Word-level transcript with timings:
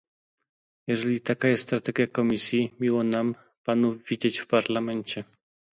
Jeżeli 0.87 1.21
taka 1.21 1.47
jest 1.47 1.63
strategia 1.63 2.07
Komisji, 2.07 2.75
miło 2.79 3.03
nam 3.03 3.35
panów 3.63 4.03
widzieć 4.05 4.37
w 4.39 4.47
Parlamencie 4.47 5.23